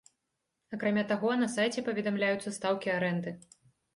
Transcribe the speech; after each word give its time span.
Акрамя 0.77 1.01
таго, 1.11 1.29
на 1.41 1.49
сайце 1.57 1.83
паведамляюцца 1.89 2.55
стаўкі 2.57 2.93
арэнды. 2.97 3.35